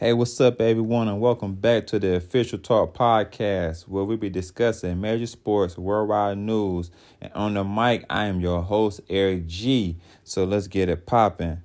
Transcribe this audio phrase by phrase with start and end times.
[0.00, 4.30] Hey, what's up, everyone, and welcome back to the Official Talk Podcast, where we be
[4.30, 6.90] discussing major sports, worldwide news.
[7.20, 9.98] And on the mic, I am your host, Eric G.
[10.24, 11.58] So let's get it popping.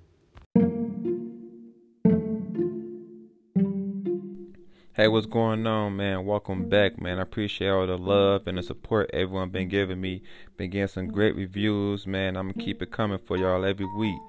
[4.91, 6.25] Hey, what's going on, man?
[6.25, 7.20] Welcome back, man.
[7.20, 10.23] I appreciate all the love and the support everyone been giving me.
[10.57, 12.36] Been getting some great reviews, man.
[12.36, 14.20] I'm gonna keep it coming for y'all every week.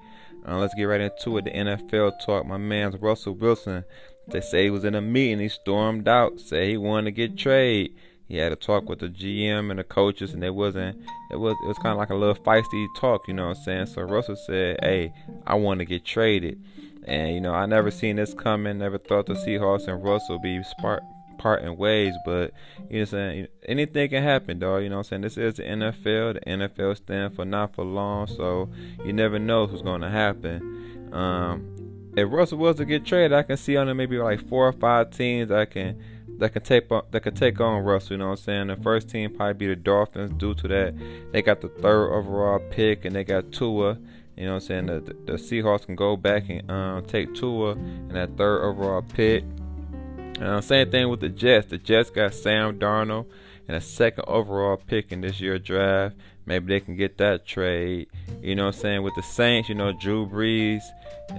[0.45, 1.45] Uh, let's get right into it.
[1.45, 2.45] The NFL talk.
[2.45, 3.83] My man's Russell Wilson.
[4.27, 5.39] They say he was in a meeting.
[5.39, 6.39] He stormed out.
[6.39, 7.95] Say he wanted to get traded.
[8.27, 10.99] He had a talk with the GM and the coaches, and it wasn't.
[11.31, 11.55] It was.
[11.63, 13.85] It was kind of like a little feisty talk, you know what I'm saying?
[13.87, 15.13] So Russell said, "Hey,
[15.45, 16.61] I want to get traded."
[17.05, 18.79] And you know, I never seen this coming.
[18.79, 21.03] Never thought the Seahawks and Russell be part
[21.37, 22.51] parting ways, but
[22.89, 24.83] you know, saying anything can happen, dog.
[24.83, 26.33] You know, what I'm saying this is the NFL.
[26.35, 28.69] The NFL stands for not for long, so
[29.03, 31.09] you never know what's going to happen.
[31.13, 31.77] Um,
[32.17, 34.73] if Russell was to get traded, I can see on there maybe like four or
[34.73, 36.01] five teams that can
[36.39, 38.13] that can take on that can take on Russell.
[38.13, 38.67] You know what I'm saying?
[38.67, 40.95] The first team probably be the Dolphins due to that
[41.31, 43.97] they got the third overall pick and they got Tua.
[44.35, 44.85] You know what I'm saying?
[44.85, 49.01] The, the, the Seahawks can go back and um, take Tua and that third overall
[49.01, 49.43] pick.
[50.41, 51.67] Uh, same thing with the Jets.
[51.67, 53.25] The Jets got Sam Darnold
[53.67, 56.15] and a second overall pick in this year draft.
[56.45, 58.07] Maybe they can get that trade.
[58.41, 59.03] You know what I'm saying?
[59.03, 60.81] With the Saints, you know, Drew Brees,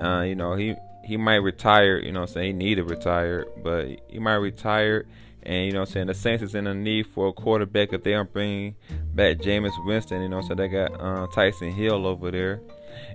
[0.03, 2.47] uh, you know, he he might retire, you know what I'm saying?
[2.47, 5.07] He need to retire, but he might retire.
[5.43, 6.07] And you know what I'm saying?
[6.09, 8.75] The Saints is in a need for a quarterback if they don't bring
[9.15, 12.61] back Jameis Winston, you know, so they got uh, Taysom Hill over there.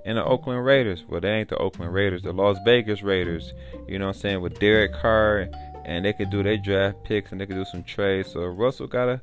[0.06, 1.04] And the Oakland Raiders.
[1.08, 3.54] Well, they ain't the Oakland Raiders, the Las Vegas Raiders.
[3.88, 4.42] You know what I'm saying?
[4.42, 5.50] With Derek Carr
[5.86, 8.31] and they could do their draft picks and they could do some trades.
[8.31, 9.22] So Russell got a,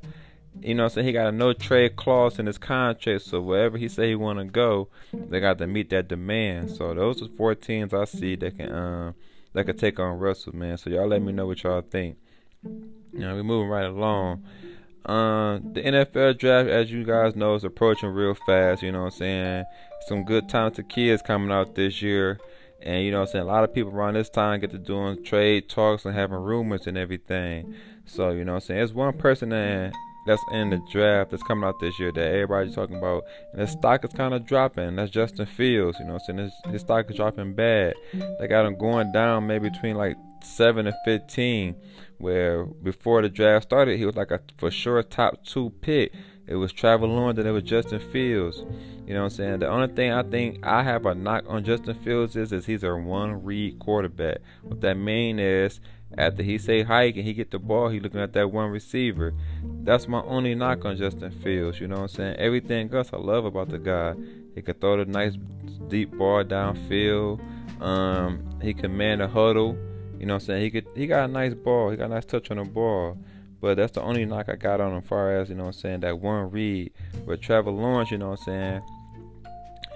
[0.59, 3.23] you know, I'm saying he got a no trade clause in his contract.
[3.23, 6.71] So wherever he say he want to go, they got to meet that demand.
[6.71, 9.15] So those are four teams I see that can um
[9.53, 10.77] that could take on Russell, man.
[10.77, 12.17] So y'all let me know what y'all think.
[12.63, 14.43] Know, we're moving right along.
[15.05, 18.83] Uh, the NFL draft, as you guys know, is approaching real fast.
[18.83, 19.65] You know what I'm saying?
[20.07, 22.39] Some good talented kids coming out this year.
[22.83, 23.43] And you know I'm saying?
[23.43, 26.87] A lot of people around this time get to doing trade talks and having rumors
[26.87, 27.75] and everything.
[28.05, 28.79] So, you know I'm saying?
[28.79, 29.93] There's one person that
[30.25, 33.23] that's in the draft that's coming out this year that everybody's talking about.
[33.51, 34.95] And his stock is kind of dropping.
[34.95, 35.97] That's Justin Fields.
[35.99, 36.39] You know I'm saying?
[36.39, 37.93] His, his stock is dropping bad.
[38.39, 41.75] They got him going down maybe between like 7 and 15.
[42.17, 46.13] Where before the draft started, he was like a for sure top two pick.
[46.51, 48.65] It was Trevor Lawrence and it was Justin Fields.
[49.07, 49.59] You know what I'm saying?
[49.59, 52.83] The only thing I think I have a knock on Justin Fields is, is he's
[52.83, 54.39] a one read quarterback.
[54.63, 55.79] What that mean is
[56.17, 59.33] after he say hike and he get the ball, he looking at that one receiver.
[59.63, 61.79] That's my only knock on Justin Fields.
[61.79, 62.35] You know what I'm saying?
[62.35, 64.15] Everything else I love about the guy.
[64.53, 65.37] He can throw the nice
[65.87, 67.39] deep ball downfield.
[67.81, 69.77] Um, he can man a huddle.
[70.19, 70.61] You know what I'm saying?
[70.63, 71.91] He could he got a nice ball.
[71.91, 73.17] He got a nice touch on the ball.
[73.61, 75.81] But that's the only knock I got on him, far as you know, what I'm
[75.81, 76.91] saying that one read
[77.25, 78.11] with Trevor Lawrence.
[78.11, 78.81] You know, what I'm saying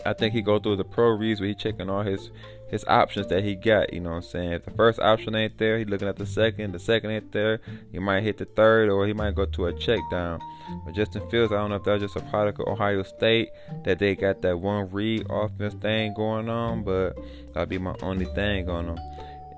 [0.05, 2.29] I think he go through the pro reads where he checking all his
[2.69, 3.93] his options that he got.
[3.93, 6.25] You know, what I'm saying if the first option ain't there, he looking at the
[6.25, 6.73] second.
[6.73, 7.59] The second ain't there,
[7.91, 10.39] he might hit the third, or he might go to a check down.
[10.85, 13.49] But Justin Fields, I don't know if that's just a product of Ohio State
[13.83, 17.17] that they got that one read offense thing going on, but
[17.53, 18.99] that'd be my only thing on him.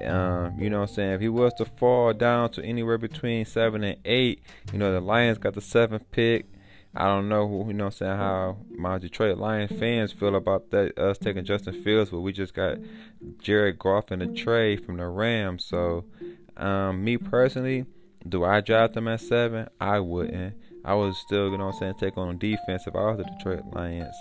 [0.05, 1.11] Um, you know what I'm saying?
[1.13, 5.01] If he was to fall down to anywhere between seven and eight, you know, the
[5.01, 6.45] Lions got the seventh pick.
[6.95, 10.71] I don't know who, you know I'm saying, how my Detroit Lions fans feel about
[10.71, 12.77] that us taking Justin Fields, but we just got
[13.39, 15.65] Jared Goff in the trade from the Rams.
[15.65, 16.05] So,
[16.55, 17.85] um, me personally,
[18.27, 19.67] do I draft them at seven?
[19.79, 20.55] I wouldn't.
[20.87, 23.65] I was still, you know I'm saying, take on defense if I was the Detroit
[23.73, 24.15] Lions.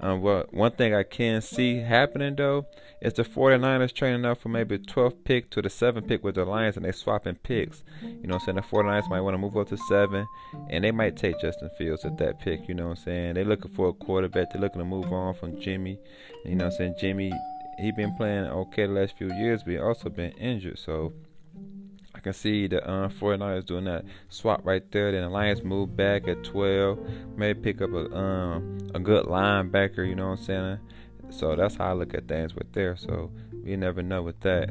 [0.00, 2.66] Um, but one thing I can see happening though
[3.00, 6.44] is the 49ers training up for maybe 12th pick to the 7th pick with the
[6.44, 7.84] Lions and they swapping picks.
[8.02, 8.56] You know what I'm saying?
[8.56, 10.26] The 49ers might want to move up to 7
[10.70, 12.68] and they might take Justin Fields at that pick.
[12.68, 13.34] You know what I'm saying?
[13.34, 14.52] They're looking for a quarterback.
[14.52, 16.00] They're looking to move on from Jimmy.
[16.44, 16.96] You know I'm saying?
[16.98, 17.32] Jimmy,
[17.78, 20.80] he been playing okay the last few years, but he also been injured.
[20.80, 21.12] So
[22.18, 25.12] I can see the uh, 49ers doing that swap right there.
[25.12, 26.98] Then the Lions move back at 12.
[27.36, 30.78] Maybe pick up a um, a good linebacker, you know what I'm saying?
[31.30, 32.96] So that's how I look at things with there.
[32.96, 33.30] So
[33.62, 34.70] you never know with that.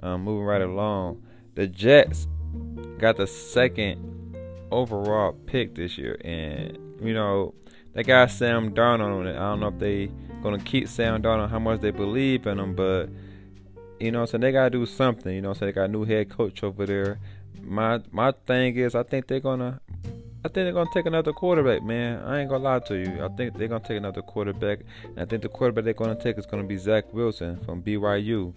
[0.00, 1.24] Um, moving right along,
[1.56, 2.28] the Jets
[2.98, 4.36] got the second
[4.70, 7.52] overall pick this year, and you know
[7.94, 9.34] they got Sam Darnold on it.
[9.34, 12.76] I don't know if they gonna keep Sam Darnold, how much they believe in him,
[12.76, 13.08] but
[14.00, 15.34] you know, so they gotta do something.
[15.34, 17.18] You know, so they got a new head coach over there.
[17.62, 19.80] My my thing is, I think they're gonna,
[20.44, 22.22] I think they're gonna take another quarterback, man.
[22.24, 23.24] I ain't gonna lie to you.
[23.24, 24.80] I think they're gonna take another quarterback.
[25.04, 28.54] And I think the quarterback they're gonna take is gonna be Zach Wilson from BYU.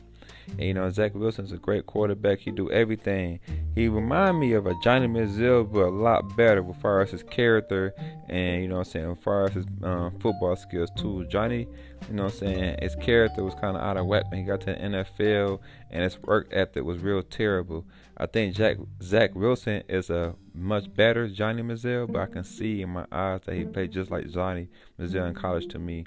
[0.50, 2.40] And you know, Zach Wilson's a great quarterback.
[2.40, 3.40] He do everything.
[3.76, 7.24] He remind me of a Johnny Manziel, but a lot better as far as his
[7.24, 7.94] character
[8.30, 11.26] and you know I'm saying, as far as his um, football skills too.
[11.26, 11.68] Johnny,
[12.10, 14.46] you know what I'm saying, his character was kind of out of whack when he
[14.46, 15.60] got to the NFL,
[15.92, 17.86] and his work ethic was real terrible.
[18.18, 22.82] I think Jack Zach Wilson is a much better Johnny Manziel, but I can see
[22.82, 24.70] in my eyes that he played just like Johnny
[25.00, 26.06] Manziel in college to me.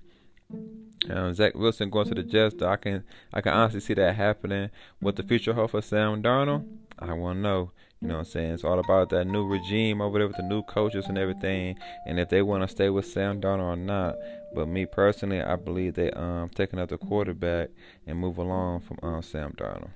[1.11, 4.71] Um, Zach Wilson going to the Jets, I can I can honestly see that happening.
[5.01, 6.67] What the future hold for Sam Darnold,
[6.99, 7.71] I want to know.
[8.03, 8.51] You know what I'm saying?
[8.53, 12.21] It's all about that new regime over there with the new coaches and everything, and
[12.21, 14.17] if they want to stay with Sam Darnold or not.
[14.55, 17.71] But me personally, I believe they um taking up the quarterback
[18.07, 19.91] and move along from um, Sam Darnold.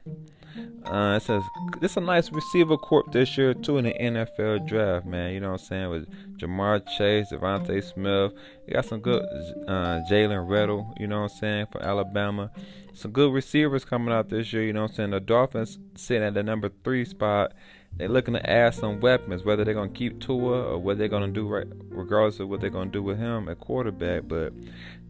[0.85, 1.43] Uh, it says
[1.81, 5.33] this a nice receiver corp this year too in the NFL draft, man.
[5.33, 8.33] You know what I'm saying with Ja'Marr Chase, DeVonta Smith.
[8.67, 9.23] You got some good
[9.69, 10.95] uh, Jaylen Waddle.
[10.99, 12.51] You know what I'm saying for Alabama.
[12.95, 14.65] Some good receivers coming out this year.
[14.65, 15.11] You know what I'm saying.
[15.11, 17.53] The Dolphins sitting at the number three spot.
[17.97, 21.29] They're looking to add some weapons, whether they're gonna keep Tua or what they're gonna
[21.29, 24.23] do right, regardless of what they're gonna do with him at quarterback.
[24.27, 24.53] But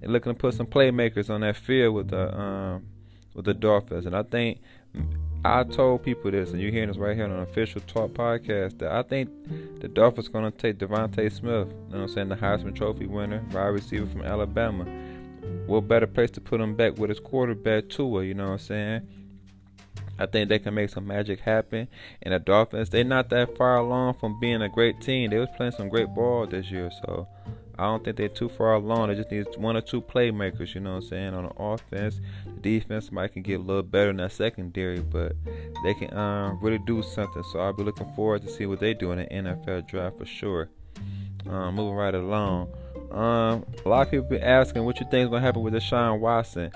[0.00, 2.86] they're looking to put some playmakers on that field with the um,
[3.34, 4.60] with the Dolphins, and I think
[5.42, 8.78] I told people this, and you're hearing this right here on an official talk podcast,
[8.78, 9.31] that I think
[9.81, 13.06] the Dolphins going to take DeVonta Smith, you know what I'm saying, the Heisman Trophy
[13.06, 14.84] winner, wide receiver from Alabama.
[15.66, 18.58] What better place to put him back with his quarterback, Tua, you know what I'm
[18.58, 19.08] saying?
[20.19, 21.88] I think they can make some magic happen.
[22.20, 25.31] And the Dolphins, they're not that far along from being a great team.
[25.31, 27.26] They was playing some great ball this year, so
[27.81, 29.09] I don't think they're too far along.
[29.09, 32.21] They just need one or two playmakers, you know what I'm saying, on the offense.
[32.44, 35.32] The defense might can get a little better in that secondary, but
[35.82, 37.43] they can um, really do something.
[37.50, 40.27] So I'll be looking forward to see what they do in the NFL draft for
[40.27, 40.69] sure.
[41.49, 42.69] Um, moving right along.
[43.11, 46.21] Um, a lot of people been asking what you think is gonna happen with Deshaun
[46.21, 46.71] Watson.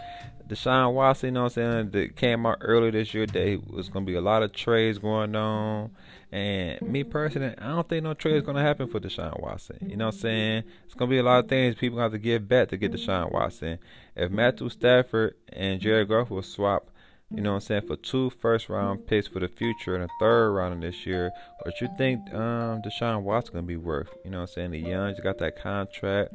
[0.49, 3.88] Deshaun Watson, you know what I'm saying, that came out earlier this year that was
[3.88, 5.91] going to be a lot of trades going on.
[6.31, 9.79] And me personally, I don't think no trade is to happen for Deshaun Watson.
[9.81, 10.64] You know what I'm saying?
[10.85, 13.32] It's to be a lot of things people have to give back to get Deshaun
[13.32, 13.79] Watson.
[14.17, 16.91] If Matthew Stafford and Jared Goff will swap,
[17.31, 20.08] you know what I'm saying, for two first round picks for the future and a
[20.20, 21.31] third round this year,
[21.62, 24.08] what you think um, Deshaun Watson to be worth?
[24.25, 24.70] You know what I'm saying?
[24.73, 26.35] The Young, got that contract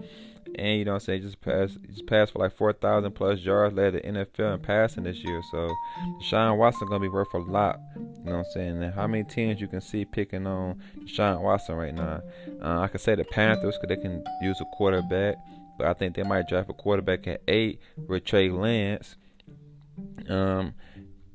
[0.56, 3.76] and you know I'm saying, just passed just passed for like four thousand plus yards,
[3.76, 5.42] led the NFL in passing this year.
[5.52, 5.70] So
[6.22, 7.80] Deshaun Watson gonna be worth a lot.
[7.96, 8.84] You know what I'm saying?
[8.84, 12.22] And how many teams you can see picking on Deshaun Watson right now?
[12.62, 15.36] Uh, I could say the Panthers because they can use a quarterback,
[15.78, 19.16] but I think they might draft a quarterback at eight with Trey Lance.
[20.30, 20.74] Um,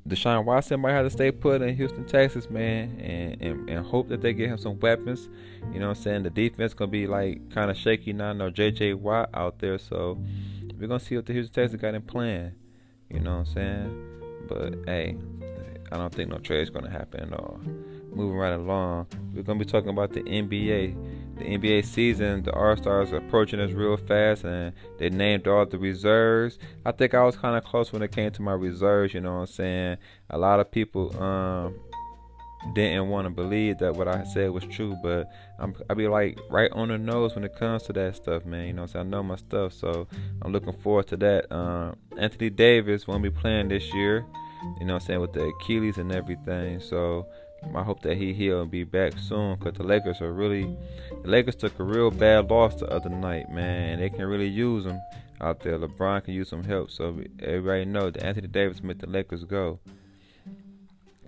[0.06, 4.08] Deshaun Watson might have to stay put in Houston, Texas, man, and, and, and hope
[4.08, 5.30] that they get him some weapons.
[5.72, 6.22] You know what I'm saying?
[6.24, 8.34] The defense gonna be like kind of shaky now.
[8.34, 10.18] No JJ Watt out there, so
[10.78, 12.54] we're gonna see what the Houston Texans got in plan.
[13.08, 14.46] You know what I'm saying?
[14.46, 15.16] But hey,
[15.90, 17.58] I don't think no trade's gonna happen at all.
[18.12, 22.76] Moving right along, we're gonna be talking about the NBA the NBA season, the All
[22.76, 26.58] Stars approaching us real fast, and they named all the reserves.
[26.84, 29.14] I think I was kind of close when it came to my reserves.
[29.14, 29.96] You know what I'm saying?
[30.30, 31.74] A lot of people um,
[32.72, 36.38] didn't want to believe that what I said was true, but I'm I be like
[36.50, 38.66] right on the nose when it comes to that stuff, man.
[38.66, 40.06] You know, I know my stuff, so
[40.42, 41.54] I'm looking forward to that.
[41.54, 44.24] Um, Anthony Davis won't be playing this year.
[44.80, 47.26] You know, what I'm saying with the Achilles and everything, so.
[47.74, 50.76] I hope that he and be back soon because the Lakers are really
[51.22, 54.00] the Lakers took a real bad loss the other night, man.
[54.00, 55.00] They can really use him
[55.40, 55.78] out there.
[55.78, 56.90] LeBron can use some help.
[56.90, 59.78] So everybody know that Anthony Davis made the Lakers go.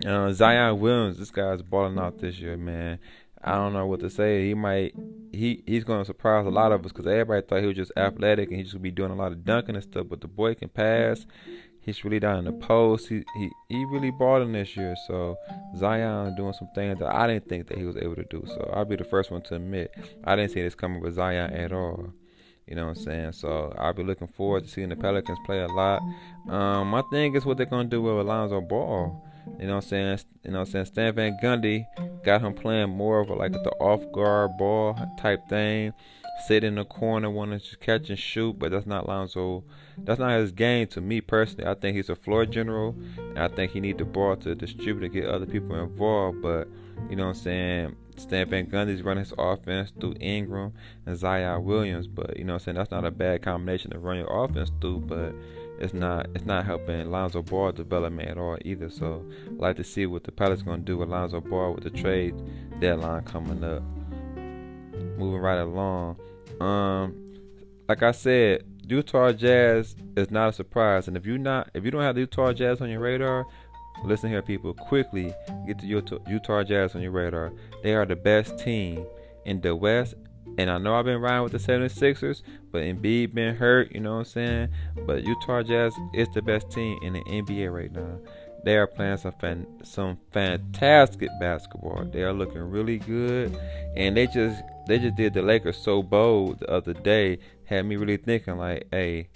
[0.05, 2.99] Uh, Zion Williams, this guy's balling out this year, man.
[3.43, 4.47] I don't know what to say.
[4.47, 4.93] He might
[5.31, 8.49] he he's to surprise a lot of us because everybody thought he was just athletic
[8.49, 10.07] and he just would be doing a lot of dunking and stuff.
[10.09, 11.25] But the boy can pass.
[11.87, 13.07] He's really down in the post.
[13.07, 14.93] He he he really balling this year.
[15.07, 15.37] So
[15.77, 18.43] Zion doing some things that I didn't think that he was able to do.
[18.45, 21.53] So I'll be the first one to admit I didn't see this coming with Zion
[21.53, 22.11] at all.
[22.67, 23.31] You know what I'm saying?
[23.31, 26.01] So I'll be looking forward to seeing the Pelicans play a lot.
[26.49, 29.23] Um, my thing is what they're gonna do with Alonzo Ball.
[29.57, 30.19] You know what I'm saying?
[30.43, 30.85] You know what I'm saying?
[30.87, 31.85] Stan Van Gundy
[32.25, 35.93] got him playing more of a, like the off guard ball type thing
[36.45, 39.63] sit in the corner, want to just catch and shoot, but that's not Lonzo.
[39.97, 41.69] That's not his game to me personally.
[41.69, 45.03] I think he's a floor general, and I think he need the ball to distribute
[45.03, 46.41] and get other people involved.
[46.41, 46.67] But
[47.09, 47.95] you know what I'm saying?
[48.17, 50.73] Stan Van Gundy's running his offense through Ingram
[51.05, 52.77] and Zion Williams, but you know what I'm saying?
[52.77, 55.33] That's not a bad combination to run your offense through, but
[55.79, 58.89] it's not it's not helping Lonzo Ball development at all either.
[58.89, 61.91] So I'd like to see what the Pelicans gonna do with Lonzo Ball with the
[61.91, 62.35] trade
[62.79, 63.83] deadline coming up
[65.17, 66.17] moving right along.
[66.59, 67.33] Um,
[67.87, 71.91] like I said, Utah Jazz is not a surprise, and if you not if you
[71.91, 73.45] don't have the Utah Jazz on your radar,
[74.03, 74.73] listen here, people.
[74.73, 75.33] Quickly
[75.65, 77.51] get the Utah Utah Jazz on your radar.
[77.83, 79.05] They are the best team
[79.45, 80.15] in the West.
[80.57, 84.13] And I know I've been riding with the 76ers, but Embiid been hurt, you know
[84.13, 84.69] what I'm saying?
[85.05, 88.19] But Utah Jazz is the best team in the NBA right now.
[88.63, 92.05] They are playing some fan, some fantastic basketball.
[92.05, 93.57] They are looking really good,
[93.95, 97.39] and they just they just did the Lakers so bold the other day.
[97.65, 99.29] Had me really thinking like, hey,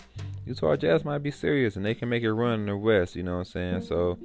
[0.45, 3.15] Utah Jazz might be serious, and they can make it run in the West.
[3.15, 3.81] You know what I'm saying?
[3.83, 4.17] So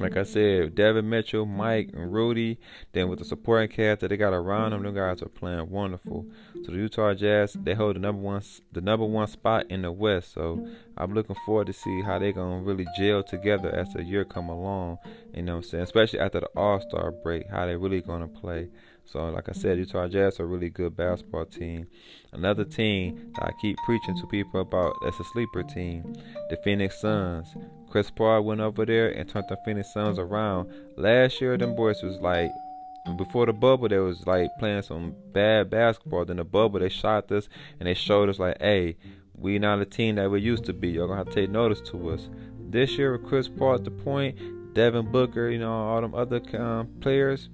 [0.00, 2.58] like I said, Devin Mitchell, Mike, and Rudy.
[2.92, 6.26] Then with the supporting cast that they got around them, them guys are playing wonderful.
[6.64, 9.92] So the Utah Jazz, they hold the number one, the number one spot in the
[9.92, 10.34] West.
[10.34, 14.24] So I'm looking forward to see how they're gonna really gel together as the year
[14.24, 14.98] come along.
[15.32, 15.84] You know what I'm saying?
[15.84, 18.68] Especially after the All Star break, how they really gonna play.
[19.06, 21.86] So, like I said, Utah Jazz are a really good basketball team.
[22.32, 26.14] Another team that I keep preaching to people about that's a sleeper team,
[26.50, 27.54] the Phoenix Suns.
[27.90, 30.72] Chris Paul went over there and turned the Phoenix Suns around.
[30.96, 32.50] Last year, them boys was like,
[33.16, 36.24] before the bubble, they was like playing some bad basketball.
[36.24, 38.96] Then the bubble, they shot us and they showed us like, hey,
[39.36, 40.90] we not a team that we used to be.
[40.90, 42.28] Y'all gonna have to take notice to us.
[42.58, 44.38] This year with Chris Paul at the point,
[44.74, 47.48] Devin Booker, you know, all them other um, players,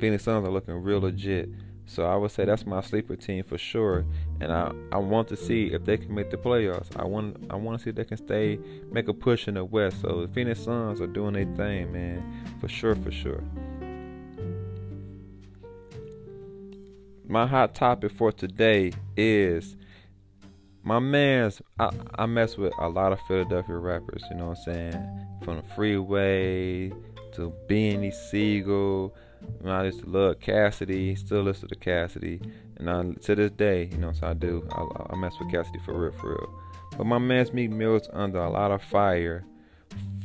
[0.00, 1.50] Phoenix Suns are looking real legit.
[1.84, 4.06] So I would say that's my sleeper team for sure.
[4.40, 6.88] And I, I want to see if they can make the playoffs.
[6.96, 8.58] I want I want to see if they can stay
[8.90, 10.00] make a push in the West.
[10.00, 12.46] So the Phoenix Suns are doing their thing, man.
[12.60, 13.42] For sure, for sure.
[17.26, 19.76] My hot topic for today is
[20.82, 24.64] my man's I, I mess with a lot of Philadelphia rappers, you know what I'm
[24.64, 25.26] saying?
[25.44, 26.90] From the freeway
[27.32, 29.14] to Beanie Sigel
[29.60, 32.40] and I used to love Cassidy, still listen to Cassidy,
[32.76, 34.66] and I, to this day, you know, so I do.
[34.72, 36.60] I, I mess with Cassidy for real, for real.
[36.96, 39.44] But my man's Meek Mill's under a lot of fire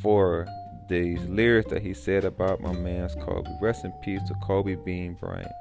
[0.01, 0.47] for
[0.87, 3.49] these lyrics that he said about my man's Kobe.
[3.61, 5.51] Rest in peace to Kobe Bean Bryant.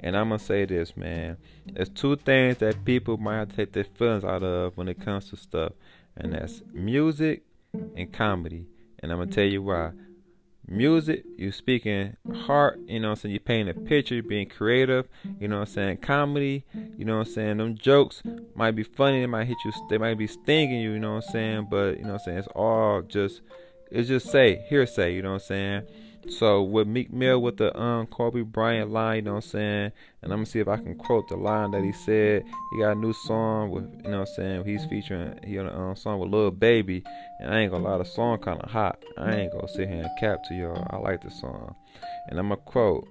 [0.00, 1.36] And I'm gonna say this, man.
[1.66, 5.36] There's two things that people might take their feelings out of when it comes to
[5.36, 5.72] stuff,
[6.16, 8.66] and that's music and comedy.
[8.98, 9.92] And I'm gonna tell you why
[10.66, 13.32] music, you speaking heart, you know I'm saying?
[13.32, 15.98] You painting a picture, being creative, you know I'm saying?
[15.98, 16.64] Comedy,
[16.96, 17.58] you know I'm saying?
[17.58, 18.22] Them jokes
[18.54, 21.22] might be funny, they might hit you, they might be stinging you, you know I'm
[21.22, 21.68] saying?
[21.70, 22.38] But, you know I'm saying?
[22.38, 23.42] It's all just,
[23.90, 25.82] it's just say, hearsay, you know what I'm saying?
[26.28, 29.92] So with Meek Mill with the um Kobe Bryant line, you know what I'm saying?
[30.22, 32.44] And I'm gonna see if I can quote the line that he said.
[32.72, 35.66] He got a new song with you know what I'm saying, he's featuring he on
[35.66, 37.02] a um, song with Lil Baby.
[37.40, 39.02] And I ain't gonna lie, the song kinda hot.
[39.18, 40.86] I ain't gonna sit here and cap to y'all.
[40.90, 41.74] I like the song.
[42.28, 43.08] And I'm gonna quote,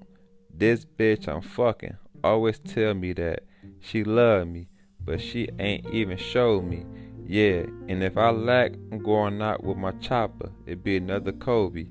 [0.54, 3.44] This bitch I'm fucking always tell me that
[3.80, 4.68] she love me,
[5.04, 6.86] but she ain't even show me.
[7.26, 10.52] Yeah, and if I lack, I'm going out with my chopper.
[10.66, 11.88] It be another Kobe.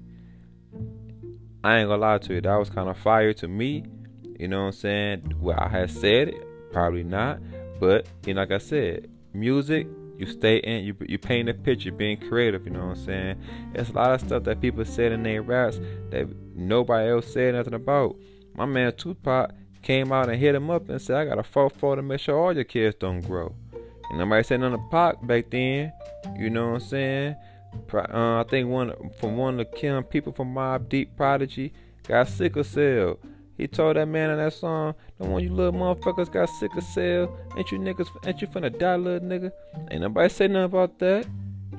[1.62, 3.84] I ain't gonna lie to you, that was kind of fire to me.
[4.38, 5.34] You know what I'm saying?
[5.38, 7.40] Well, I had said it, probably not,
[7.78, 9.86] but you know, like I said, music,
[10.16, 12.64] you stay in, you you paint a picture, being creative.
[12.64, 13.42] You know what I'm saying?
[13.72, 15.78] There's a lot of stuff that people said in their raps
[16.10, 18.16] that nobody else said nothing about.
[18.54, 19.52] My man Tupac
[19.82, 22.20] came out and hit him up and said, "I got a four four to make
[22.20, 23.54] sure all your kids don't grow."
[24.10, 25.92] And nobody said nothing to Pac back then.
[26.38, 27.36] You know what I'm saying?
[27.92, 31.72] Uh, I think one from one of the kim people from Mobb Deep Prodigy
[32.06, 33.18] got sickle cell.
[33.56, 37.36] He told that man in that song, "The one you little motherfuckers got sickle cell.
[37.56, 38.08] Ain't you niggas?
[38.26, 39.52] Ain't you finna die, little nigga?"
[39.90, 41.26] Ain't nobody say nothing about that.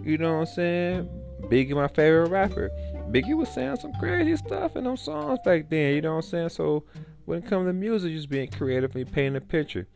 [0.04, 1.10] You know what I'm saying?
[1.44, 2.70] Biggie, my favorite rapper.
[3.10, 5.96] Biggie was saying some crazy stuff in them songs back then.
[5.96, 6.50] You know what I'm saying?
[6.50, 6.84] So
[7.26, 9.88] when it comes to music, just being creative and painting a picture.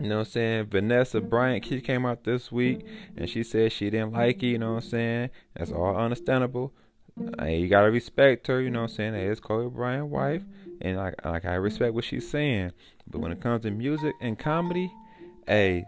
[0.00, 0.66] You know what I'm saying?
[0.66, 2.86] Vanessa Bryant, she came out this week
[3.16, 5.30] and she said she didn't like it, you know what I'm saying?
[5.54, 6.72] That's all understandable.
[7.38, 9.12] Hey, you gotta respect her, you know what I'm saying?
[9.12, 10.42] That is Kobe Bryant's wife.
[10.80, 12.72] And like, like I respect what she's saying.
[13.06, 14.90] But when it comes to music and comedy,
[15.46, 15.84] hey,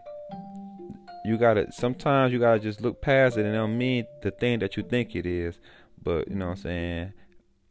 [1.24, 4.76] you gotta sometimes you gotta just look past it and don't mean the thing that
[4.76, 5.58] you think it is.
[6.02, 7.12] But you know what I'm saying?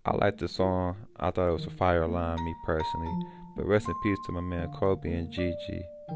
[0.05, 0.97] I like the song.
[1.17, 3.13] I thought it was a fire line, me personally.
[3.55, 5.83] But rest in peace to my man Kobe and Gigi.
[6.05, 6.15] Hey,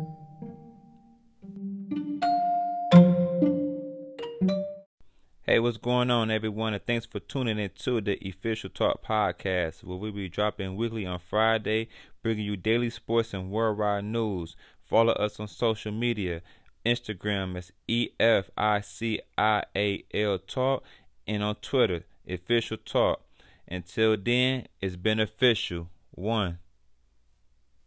[5.59, 6.73] what's going on, everyone?
[6.73, 11.05] And thanks for tuning in to the Official Talk Podcast, where we'll be dropping weekly
[11.05, 11.87] on Friday,
[12.21, 14.57] bringing you daily sports and worldwide news.
[14.83, 16.41] Follow us on social media.
[16.85, 20.83] Instagram is E F I C I A L Talk,
[21.25, 23.21] and on Twitter, Official Talk.
[23.69, 25.87] Until then, it's beneficial.
[26.11, 26.59] One.